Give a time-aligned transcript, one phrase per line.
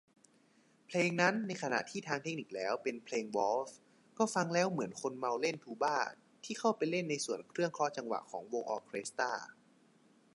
[0.87, 3.77] เพลงนั้น ในขณะที่ทางเทคนิคแล้วเป็นเพลงวอลทซ์
[4.17, 5.97] ก็ฟังแล้วเหมือนคนเมาเล่นทูบา
[6.43, 9.31] ที่เข้าไปเล่นในส่วนเครื่องเคาะจังหวะของวงออร์เคสตร้า